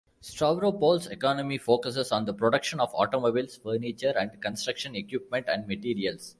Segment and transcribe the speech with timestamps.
[0.19, 6.29] Stavropol's economy focuses on the production of automobiles, furniture, and construction equipment and materials.